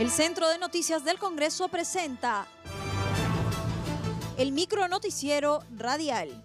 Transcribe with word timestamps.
El 0.00 0.10
Centro 0.10 0.48
de 0.48 0.56
Noticias 0.56 1.04
del 1.04 1.18
Congreso 1.18 1.68
presenta 1.68 2.46
el 4.38 4.50
micro 4.50 4.88
noticiero 4.88 5.62
radial. 5.76 6.42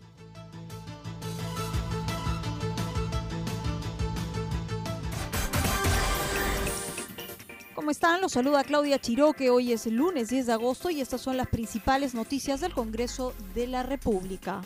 ¿Cómo 7.74 7.92
están? 7.92 8.20
Los 8.20 8.34
saluda 8.34 8.66
Claudia 8.66 9.00
Chiroque. 9.00 9.50
Hoy 9.50 9.72
es 9.72 9.86
lunes 9.86 10.28
10 10.28 10.48
de 10.48 10.52
agosto 10.52 10.90
y 10.90 11.00
estas 11.00 11.22
son 11.22 11.38
las 11.38 11.48
principales 11.48 12.14
noticias 12.14 12.60
del 12.60 12.74
Congreso 12.74 13.34
de 13.54 13.68
la 13.68 13.84
República. 13.84 14.64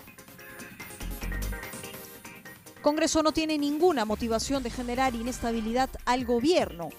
Congreso 2.82 3.22
no 3.22 3.34
tiene 3.34 3.60
ninguna 3.60 4.04
motivación 4.06 4.64
de 4.64 4.72
generar 4.72 5.14
inestabilidad 5.14 5.92
al 6.06 6.26
gobierno. 6.26 6.90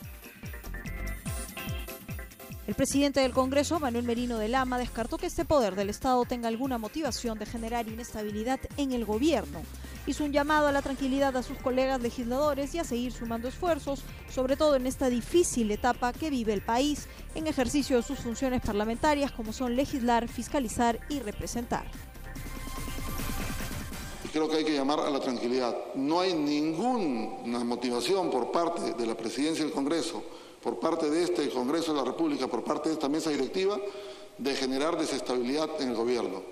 El 2.70 2.76
presidente 2.76 3.18
del 3.18 3.32
Congreso, 3.32 3.80
Manuel 3.80 4.04
Merino 4.04 4.38
de 4.38 4.46
Lama, 4.46 4.78
descartó 4.78 5.18
que 5.18 5.26
este 5.26 5.44
poder 5.44 5.74
del 5.74 5.90
Estado 5.90 6.24
tenga 6.24 6.46
alguna 6.46 6.78
motivación 6.78 7.36
de 7.36 7.44
generar 7.44 7.88
inestabilidad 7.88 8.60
en 8.76 8.92
el 8.92 9.04
gobierno. 9.04 9.62
Hizo 10.06 10.22
un 10.22 10.30
llamado 10.30 10.68
a 10.68 10.72
la 10.72 10.80
tranquilidad 10.80 11.36
a 11.36 11.42
sus 11.42 11.58
colegas 11.58 12.00
legisladores 12.00 12.72
y 12.76 12.78
a 12.78 12.84
seguir 12.84 13.10
sumando 13.10 13.48
esfuerzos, 13.48 14.04
sobre 14.32 14.56
todo 14.56 14.76
en 14.76 14.86
esta 14.86 15.10
difícil 15.10 15.68
etapa 15.72 16.12
que 16.12 16.30
vive 16.30 16.52
el 16.52 16.62
país, 16.62 17.08
en 17.34 17.48
ejercicio 17.48 17.96
de 17.96 18.04
sus 18.04 18.20
funciones 18.20 18.62
parlamentarias 18.62 19.32
como 19.32 19.52
son 19.52 19.74
legislar, 19.74 20.28
fiscalizar 20.28 21.00
y 21.08 21.18
representar 21.18 21.86
creo 24.32 24.48
que 24.48 24.58
hay 24.58 24.64
que 24.64 24.74
llamar 24.74 25.00
a 25.00 25.10
la 25.10 25.18
tranquilidad. 25.18 25.76
No 25.96 26.20
hay 26.20 26.34
ninguna 26.34 27.64
motivación 27.64 28.30
por 28.30 28.52
parte 28.52 28.94
de 28.94 29.04
la 29.04 29.16
presidencia 29.16 29.64
del 29.64 29.74
Congreso, 29.74 30.22
por 30.62 30.78
parte 30.78 31.08
de 31.10 31.24
este 31.24 31.48
Congreso 31.50 31.92
de 31.92 31.98
la 31.98 32.04
República, 32.04 32.46
por 32.46 32.62
parte 32.62 32.88
de 32.88 32.94
esta 32.94 33.08
mesa 33.08 33.30
directiva, 33.30 33.78
de 34.38 34.54
generar 34.54 34.98
desestabilidad 34.98 35.80
en 35.80 35.90
el 35.90 35.96
gobierno. 35.96 36.42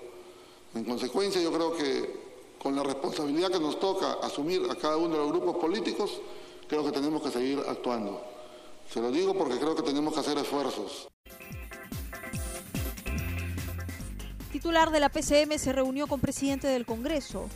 En 0.75 0.83
consecuencia, 0.83 1.41
yo 1.41 1.51
creo 1.51 1.75
que 1.75 2.29
con 2.61 2.75
la 2.75 2.83
responsabilidad 2.83 3.51
que 3.51 3.59
nos 3.59 3.79
toca 3.79 4.13
asumir 4.21 4.61
a 4.69 4.75
cada 4.75 4.97
uno 4.97 5.15
de 5.15 5.19
los 5.19 5.31
grupos 5.31 5.57
políticos, 5.57 6.21
creo 6.67 6.83
que 6.83 6.91
tenemos 6.91 7.21
que 7.21 7.31
seguir 7.31 7.59
actuando. 7.67 8.21
Se 8.91 9.01
lo 9.01 9.11
digo 9.11 9.35
porque 9.35 9.57
creo 9.57 9.75
que 9.75 9.83
tenemos 9.83 10.13
que 10.13 10.19
hacer 10.19 10.37
esfuerzos. 10.37 11.07
Titular 14.51 14.91
de 14.91 14.99
la 14.99 15.09
PCM 15.09 15.57
se 15.57 15.71
reunió 15.71 16.07
con 16.07 16.19
presidente 16.19 16.67
del 16.67 16.85
Congreso. 16.85 17.49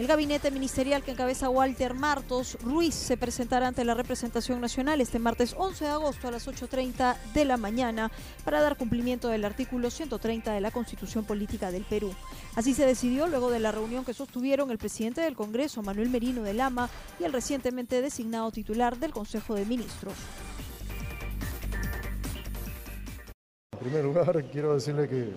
El 0.00 0.06
gabinete 0.06 0.50
ministerial 0.50 1.02
que 1.02 1.10
encabeza 1.10 1.50
Walter 1.50 1.92
Martos 1.92 2.56
Ruiz 2.62 2.94
se 2.94 3.18
presentará 3.18 3.68
ante 3.68 3.84
la 3.84 3.92
representación 3.92 4.58
nacional 4.58 5.02
este 5.02 5.18
martes 5.18 5.54
11 5.58 5.84
de 5.84 5.90
agosto 5.90 6.26
a 6.26 6.30
las 6.30 6.48
8.30 6.48 7.18
de 7.34 7.44
la 7.44 7.58
mañana 7.58 8.10
para 8.42 8.62
dar 8.62 8.78
cumplimiento 8.78 9.28
del 9.28 9.44
artículo 9.44 9.90
130 9.90 10.54
de 10.54 10.60
la 10.62 10.70
Constitución 10.70 11.26
Política 11.26 11.70
del 11.70 11.84
Perú. 11.84 12.14
Así 12.56 12.72
se 12.72 12.86
decidió 12.86 13.26
luego 13.26 13.50
de 13.50 13.60
la 13.60 13.72
reunión 13.72 14.06
que 14.06 14.14
sostuvieron 14.14 14.70
el 14.70 14.78
presidente 14.78 15.20
del 15.20 15.36
Congreso, 15.36 15.82
Manuel 15.82 16.08
Merino 16.08 16.44
de 16.44 16.54
Lama, 16.54 16.88
y 17.18 17.24
el 17.24 17.34
recientemente 17.34 18.00
designado 18.00 18.50
titular 18.50 18.96
del 18.96 19.12
Consejo 19.12 19.54
de 19.54 19.66
Ministros. 19.66 20.14
En 23.72 23.78
primer 23.80 24.02
lugar, 24.02 24.46
quiero 24.50 24.72
decirle 24.72 25.06
que 25.06 25.34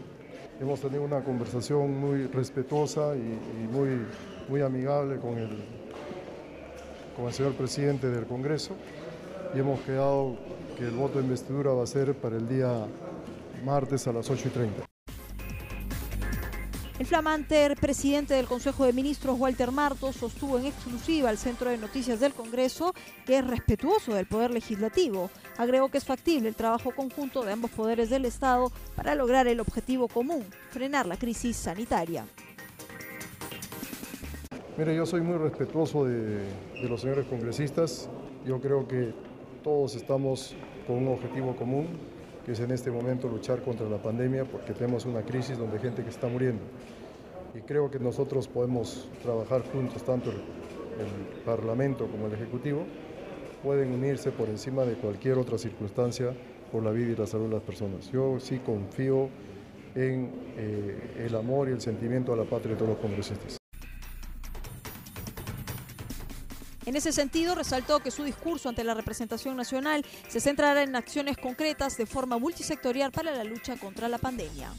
hemos 0.61 0.80
tenido 0.80 1.03
una 1.03 1.22
conversación 1.22 2.00
muy 2.00 2.27
respetuosa 2.27 3.14
y, 3.16 3.67
muy 3.67 4.05
muy 4.49 4.61
amigable 4.61 5.19
con 5.19 5.38
el, 5.38 5.49
con 7.16 7.25
el 7.25 7.33
señor 7.33 7.53
presidente 7.53 8.09
del 8.09 8.25
Congreso 8.25 8.75
y 9.55 9.59
hemos 9.59 9.80
quedado 9.81 10.37
que 10.77 10.86
el 10.86 10.92
voto 10.92 11.20
de 11.20 11.26
investidura 11.26 11.71
va 11.71 11.83
a 11.83 11.87
ser 11.87 12.15
para 12.15 12.37
el 12.37 12.48
día 12.48 12.86
martes 13.64 14.08
a 14.08 14.14
las 14.14 14.30
8 14.30 14.48
y 14.48 14.52
30. 14.52 14.86
El 16.99 17.08
flamante 17.08 17.76
presidente 17.76 18.36
del 18.36 18.45
Consejo 18.45 18.86
de 18.86 18.93
Ministros, 18.93 19.39
Walter 19.39 19.71
Martos, 19.71 20.15
sostuvo 20.15 20.60
en 20.60 20.67
exclusiva 20.67 21.30
al 21.30 21.37
Centro 21.37 21.70
de 21.70 21.77
Noticias 21.77 22.20
del 22.20 22.33
Congreso 22.33 22.93
que 23.25 23.39
es 23.39 23.48
respetuoso 23.48 24.14
del 24.14 24.27
Poder 24.27 24.52
Legislativo. 24.52 25.30
Agregó 25.58 25.89
que 25.89 25.98
es 25.98 26.05
factible 26.05 26.49
el 26.49 26.55
trabajo 26.55 26.92
conjunto 26.95 27.43
de 27.43 27.52
ambos 27.52 27.71
poderes 27.71 28.10
del 28.10 28.25
Estado 28.25 28.71
para 28.95 29.15
lograr 29.15 29.48
el 29.48 29.60
objetivo 29.60 30.08
común, 30.08 30.45
frenar 30.70 31.08
la 31.08 31.17
crisis 31.17 31.58
sanitaria. 31.58 32.25
Mire, 34.76 34.95
yo 34.95 35.06
soy 35.06 35.22
muy 35.22 35.38
respetuoso 35.38 36.06
de, 36.06 36.39
los 36.89 37.02
señores 37.02 37.28
congresistas. 37.28 38.10
Yo 38.44 38.60
creo 38.60 38.88
que 38.88 39.14
todos 39.64 39.95
estamos 39.95 40.56
con 40.88 40.95
un 40.95 41.10
objetivo 41.10 41.56
común, 41.56 41.89
que 42.44 42.54
es 42.54 42.60
en 42.60 42.72
este 42.72 42.89
momento 42.89 43.28
luchar 43.28 43.61
contra 43.61 43.88
la 43.88 44.02
pandemia, 44.02 44.45
porque 44.45 44.73
tenemos 44.73 45.06
una 45.06 45.22
crisis 45.22 45.60
donde 45.60 45.78
hay 45.78 45.84
gente 45.84 46.04
que 46.04 46.10
está 46.10 46.28
muriendo. 46.28 46.64
Y 47.54 47.60
creo 47.60 47.92
que 47.92 48.00
nosotros 48.00 48.48
podemos 48.48 49.08
trabajar 49.22 49.61
juntos, 49.72 50.02
tanto 50.04 50.32
el, 50.32 50.38
Parlamento 51.45 52.08
como 52.08 52.26
el 52.26 52.34
Ejecutivo, 52.34 52.84
pueden 53.61 53.92
unirse 53.92 54.32
por 54.32 54.50
encima 54.50 54.86
de 54.86 54.95
cualquier 54.95 55.38
otra 55.38 55.60
circunstancia 55.60 56.34
por 56.72 56.84
la 56.84 56.90
vida 56.90 57.11
y 57.11 57.16
la 57.16 57.28
salud 57.28 57.45
de 57.45 57.55
las 57.55 57.64
personas. 57.64 58.11
Yo 58.11 58.40
sí 58.40 58.58
confío 58.58 59.30
en 59.94 60.32
eh, 60.58 61.26
el 61.28 61.36
amor 61.36 61.70
y 61.70 61.73
el 61.73 61.82
sentimiento 61.82 62.34
a 62.34 62.38
la 62.38 62.45
patria 62.45 62.72
de 62.72 62.78
todos 62.78 62.90
los 62.90 63.00
congresistas. 63.00 63.62
En 66.86 66.95
ese 66.95 67.11
sentido, 67.11 67.55
resaltó 67.55 67.99
que 67.99 68.11
su 68.11 68.23
discurso 68.23 68.70
ante 68.70 68.83
la 68.83 68.94
representación 68.94 69.55
nacional 69.55 70.05
se 70.27 70.39
centrará 70.39 70.83
en 70.83 70.95
acciones 70.95 71.38
concretas 71.38 71.98
de 71.98 72.05
forma 72.05 72.38
multisectorial 72.38 73.11
para 73.11 73.32
la 73.32 73.44
lucha 73.44 73.77
contra 73.77 74.08
la 74.10 74.17
pandemia. 74.17 74.70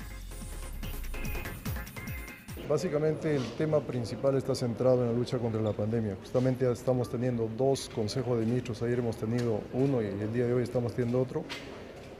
Básicamente 2.68 3.36
el 3.36 3.44
tema 3.58 3.80
principal 3.80 4.36
está 4.36 4.54
centrado 4.54 5.02
en 5.02 5.12
la 5.12 5.12
lucha 5.12 5.38
contra 5.38 5.60
la 5.60 5.72
pandemia. 5.72 6.16
Justamente 6.20 6.70
estamos 6.70 7.10
teniendo 7.10 7.50
dos 7.58 7.90
consejos 7.94 8.38
de 8.38 8.46
ministros, 8.46 8.82
ayer 8.82 9.00
hemos 9.00 9.16
tenido 9.16 9.60
uno 9.74 10.00
y 10.00 10.06
el 10.06 10.32
día 10.32 10.46
de 10.46 10.54
hoy 10.54 10.62
estamos 10.62 10.94
teniendo 10.94 11.20
otro, 11.20 11.44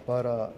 para 0.07 0.51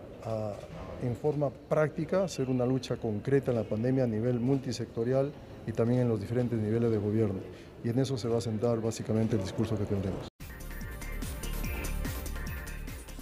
en 1.03 1.17
forma 1.17 1.51
práctica 1.51 2.25
hacer 2.25 2.49
una 2.49 2.67
lucha 2.67 2.97
concreta 2.97 3.51
en 3.51 3.59
la 3.59 3.65
pandemia 3.65 4.05
a 4.05 4.07
nivel 4.07 4.41
multisectorial 4.41 5.33
y 5.67 5.73
también 5.73 6.03
en 6.03 6.09
los 6.09 6.21
diferentes 6.21 6.59
niveles 6.59 6.91
de 6.91 6.99
gobierno. 6.99 7.41
Y 7.85 7.91
en 7.91 7.99
eso 7.99 8.17
se 8.17 8.29
va 8.29 8.39
a 8.39 8.41
sentar 8.41 8.81
básicamente 8.81 9.37
el 9.37 9.43
discurso 9.43 9.77
que 9.77 9.85
tendremos. 9.85 10.29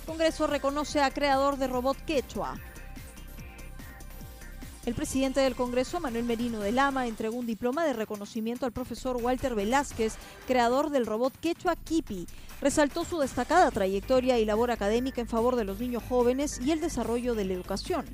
Congreso 0.06 0.46
reconoce 0.46 1.00
a 1.00 1.10
creador 1.10 1.56
de 1.56 1.66
robot 1.66 1.96
quechua. 2.04 2.54
El 4.86 4.94
presidente 4.94 5.40
del 5.40 5.54
Congreso, 5.54 5.98
Manuel 5.98 6.24
Merino 6.24 6.60
de 6.60 6.70
Lama, 6.70 7.06
entregó 7.06 7.36
un 7.36 7.46
diploma 7.46 7.86
de 7.86 7.94
reconocimiento 7.94 8.66
al 8.66 8.72
profesor 8.72 9.16
Walter 9.16 9.54
Velázquez, 9.54 10.16
creador 10.46 10.90
del 10.90 11.06
robot 11.06 11.32
quechua 11.40 11.74
Kipi. 11.74 12.26
Resaltó 12.60 13.06
su 13.06 13.18
destacada 13.18 13.70
trayectoria 13.70 14.38
y 14.38 14.44
labor 14.44 14.70
académica 14.70 15.22
en 15.22 15.26
favor 15.26 15.56
de 15.56 15.64
los 15.64 15.80
niños 15.80 16.02
jóvenes 16.06 16.60
y 16.62 16.70
el 16.70 16.82
desarrollo 16.82 17.34
de 17.34 17.46
la 17.46 17.54
educación. 17.54 18.04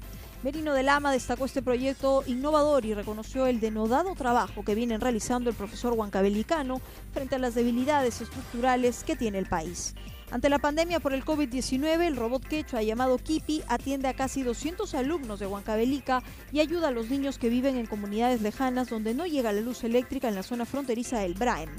Merino 0.45 0.73
de 0.73 0.85
Lama 0.85 1.11
destacó 1.11 1.45
este 1.45 1.61
proyecto 1.61 2.23
innovador 2.27 2.85
y 2.85 2.95
reconoció 2.95 3.47
el 3.47 3.59
denodado 3.59 4.15
trabajo 4.15 4.65
que 4.65 4.77
viene 4.77 4.97
realizando 4.97 5.51
el 5.51 5.57
profesor 5.57 5.95
huancabelicano 5.95 6.81
frente 7.13 7.35
a 7.35 7.41
las 7.41 7.57
debilidades 7.57 8.21
estructurales 8.21 9.03
que 9.03 9.17
tiene 9.17 9.39
el 9.39 9.47
país. 9.47 9.97
Ante 10.31 10.49
la 10.49 10.61
pandemia 10.61 11.01
por 11.01 11.13
el 11.13 11.25
COVID-19, 11.25 12.07
el 12.07 12.15
robot 12.15 12.47
quechua 12.47 12.85
llamado 12.85 13.19
Kipi 13.19 13.63
atiende 13.67 14.07
a 14.07 14.15
casi 14.15 14.45
200 14.45 14.95
alumnos 14.95 15.41
de 15.41 15.49
Huancavelica 15.49 16.23
y 16.53 16.61
ayuda 16.61 16.89
a 16.89 16.93
los 16.93 17.11
niños 17.11 17.37
que 17.37 17.49
viven 17.49 17.77
en 17.77 17.87
comunidades 17.87 18.41
lejanas 18.41 18.89
donde 18.89 19.13
no 19.13 19.27
llega 19.27 19.53
la 19.53 19.61
luz 19.61 19.83
eléctrica 19.83 20.29
en 20.29 20.37
la 20.37 20.45
zona 20.45 20.67
fronteriza 20.67 21.19
del 21.19 21.35
Braem. 21.35 21.71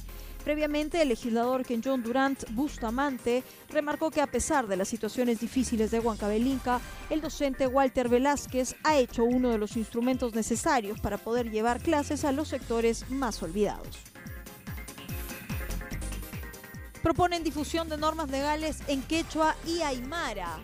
Previamente, 0.44 1.02
el 1.02 1.10
legislador 1.10 1.64
Ken 1.64 1.82
John 1.82 2.04
Durant 2.04 2.44
Bustamante 2.50 3.44
remarcó 3.70 4.12
que 4.12 4.22
a 4.22 4.28
pesar 4.28 4.68
de 4.68 4.76
las 4.76 4.90
situaciones 4.90 5.40
difíciles 5.40 5.90
de 5.90 6.00
Huancabelinca, 6.00 6.82
el 7.10 7.22
docente 7.22 7.68
Walter 7.68 8.10
Velázquez 8.10 8.76
ha 8.84 8.98
hecho 8.98 9.24
uno 9.24 9.50
de 9.50 9.60
los 9.60 9.78
instrumentos 9.78 10.36
necesarios 10.36 11.00
para 11.00 11.18
poder 11.18 11.52
llevar 11.52 11.80
clases 11.80 12.26
a 12.26 12.34
los 12.34 12.50
sectores 12.50 13.10
más 13.10 13.42
olvidados. 13.44 14.11
Proponen 17.02 17.44
difusión 17.44 17.90
de 17.90 17.98
normas 17.98 18.30
legales 18.30 18.80
en 18.88 19.02
quechua 19.02 19.56
y 19.66 19.82
aymara 19.82 20.60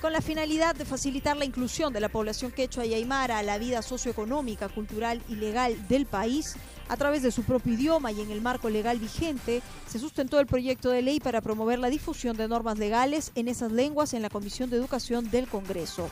con 0.00 0.12
la 0.14 0.22
finalidad 0.22 0.74
de 0.74 0.86
facilitar 0.86 1.36
la 1.36 1.44
inclusión 1.44 1.92
de 1.92 2.00
la 2.00 2.08
población 2.08 2.52
quechua 2.52 2.86
y 2.86 2.94
aymara 2.94 3.38
a 3.38 3.42
la 3.42 3.58
vida 3.58 3.82
socioeconómica, 3.82 4.70
cultural 4.70 5.22
y 5.28 5.34
legal 5.34 5.76
del 5.88 6.06
país, 6.06 6.56
a 6.88 6.96
través 6.96 7.22
de 7.22 7.30
su 7.30 7.42
propio 7.42 7.74
idioma 7.74 8.10
y 8.10 8.22
en 8.22 8.30
el 8.30 8.40
marco 8.40 8.70
legal 8.70 8.98
vigente, 8.98 9.60
se 9.86 9.98
sustentó 9.98 10.40
el 10.40 10.46
proyecto 10.46 10.88
de 10.88 11.02
ley 11.02 11.20
para 11.20 11.42
promover 11.42 11.78
la 11.78 11.90
difusión 11.90 12.36
de 12.36 12.48
normas 12.48 12.78
legales 12.78 13.30
en 13.34 13.48
esas 13.48 13.72
lenguas 13.72 14.14
en 14.14 14.22
la 14.22 14.30
Comisión 14.30 14.70
de 14.70 14.78
Educación 14.78 15.30
del 15.30 15.46
Congreso. 15.46 16.08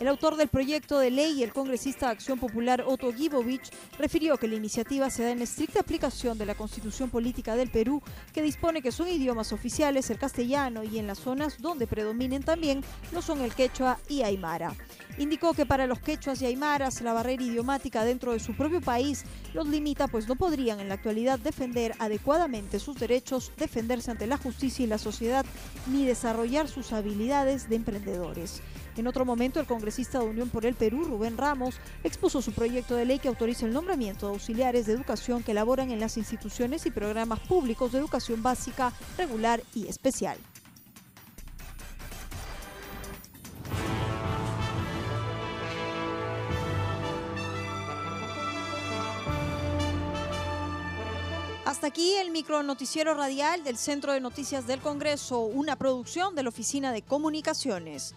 El 0.00 0.08
autor 0.08 0.36
del 0.36 0.48
proyecto 0.48 0.98
de 0.98 1.10
ley, 1.10 1.42
el 1.42 1.52
congresista 1.52 2.06
de 2.06 2.12
Acción 2.12 2.38
Popular 2.38 2.82
Otto 2.86 3.12
Gibovich, 3.12 3.70
refirió 3.98 4.38
que 4.38 4.48
la 4.48 4.54
iniciativa 4.54 5.10
se 5.10 5.24
da 5.24 5.30
en 5.30 5.42
estricta 5.42 5.80
aplicación 5.80 6.38
de 6.38 6.46
la 6.46 6.54
Constitución 6.54 7.10
Política 7.10 7.54
del 7.54 7.70
Perú, 7.70 8.02
que 8.32 8.40
dispone 8.40 8.80
que 8.80 8.92
son 8.92 9.08
idiomas 9.08 9.52
oficiales 9.52 10.08
el 10.08 10.18
castellano 10.18 10.84
y 10.84 10.98
en 10.98 11.06
las 11.06 11.18
zonas 11.18 11.58
donde 11.60 11.86
predominen 11.86 12.42
también 12.42 12.82
lo 13.12 13.20
son 13.20 13.42
el 13.42 13.54
quechua 13.54 13.98
y 14.08 14.22
aymara. 14.22 14.72
Indicó 15.18 15.52
que 15.52 15.66
para 15.66 15.86
los 15.86 16.00
quechuas 16.00 16.40
y 16.40 16.46
aymaras 16.46 17.02
la 17.02 17.12
barrera 17.12 17.42
idiomática 17.42 18.02
dentro 18.02 18.32
de 18.32 18.40
su 18.40 18.56
propio 18.56 18.80
país 18.80 19.24
los 19.52 19.68
limita 19.68 20.08
pues 20.08 20.26
no 20.26 20.34
podrían 20.34 20.80
en 20.80 20.88
la 20.88 20.94
actualidad 20.94 21.38
defender 21.38 21.94
adecuadamente 21.98 22.78
sus 22.78 22.98
derechos, 22.98 23.52
defenderse 23.58 24.10
ante 24.10 24.26
la 24.26 24.38
justicia 24.38 24.82
y 24.82 24.88
la 24.88 24.96
sociedad 24.96 25.44
ni 25.88 26.06
desarrollar 26.06 26.68
sus 26.68 26.94
habilidades 26.94 27.68
de 27.68 27.76
emprendedores. 27.76 28.62
En 28.96 29.06
otro 29.06 29.24
momento, 29.24 29.60
el 29.60 29.66
congresista 29.66 30.18
de 30.18 30.26
Unión 30.26 30.48
por 30.48 30.66
el 30.66 30.74
Perú, 30.74 31.04
Rubén 31.04 31.36
Ramos, 31.38 31.76
expuso 32.04 32.42
su 32.42 32.52
proyecto 32.52 32.96
de 32.96 33.04
ley 33.04 33.18
que 33.18 33.28
autoriza 33.28 33.66
el 33.66 33.72
nombramiento 33.72 34.26
de 34.26 34.32
auxiliares 34.34 34.86
de 34.86 34.92
educación 34.92 35.42
que 35.42 35.54
laboran 35.54 35.90
en 35.90 36.00
las 36.00 36.16
instituciones 36.16 36.86
y 36.86 36.90
programas 36.90 37.40
públicos 37.40 37.92
de 37.92 37.98
educación 37.98 38.42
básica, 38.42 38.92
regular 39.16 39.62
y 39.74 39.86
especial. 39.86 40.38
Hasta 51.70 51.86
aquí 51.86 52.14
el 52.16 52.32
micro 52.32 52.64
noticiero 52.64 53.14
radial 53.14 53.62
del 53.62 53.76
Centro 53.76 54.12
de 54.12 54.20
Noticias 54.20 54.66
del 54.66 54.80
Congreso, 54.80 55.40
una 55.42 55.76
producción 55.76 56.34
de 56.34 56.42
la 56.42 56.48
Oficina 56.48 56.90
de 56.90 57.02
Comunicaciones. 57.02 58.16